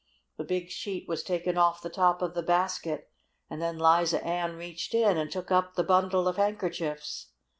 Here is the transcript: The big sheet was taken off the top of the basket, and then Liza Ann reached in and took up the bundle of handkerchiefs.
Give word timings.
The 0.37 0.43
big 0.43 0.71
sheet 0.71 1.07
was 1.07 1.21
taken 1.21 1.59
off 1.59 1.83
the 1.83 1.87
top 1.91 2.23
of 2.23 2.33
the 2.33 2.41
basket, 2.41 3.11
and 3.51 3.61
then 3.61 3.77
Liza 3.77 4.23
Ann 4.25 4.55
reached 4.55 4.95
in 4.95 5.15
and 5.15 5.31
took 5.31 5.51
up 5.51 5.75
the 5.75 5.83
bundle 5.83 6.27
of 6.27 6.37
handkerchiefs. 6.37 7.27